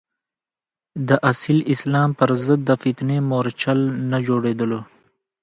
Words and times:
د 1.07 1.09
اصیل 1.31 1.59
اسلام 1.73 2.09
پر 2.19 2.29
ضد 2.45 2.59
د 2.69 2.71
فتنې 2.83 3.17
مورچل 3.29 3.79
نه 4.11 4.17
جوړېدلو. 4.27 4.79